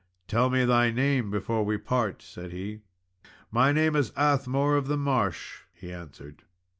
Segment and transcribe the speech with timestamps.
[0.27, 2.79] "Tell me thy name before we part," said he.
[3.51, 6.41] "My name is Athmore of the Marsh," he answered.